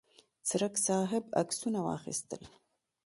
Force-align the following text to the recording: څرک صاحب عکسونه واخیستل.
څرک 0.47 0.73
صاحب 0.85 1.23
عکسونه 1.41 1.79
واخیستل. 1.87 2.41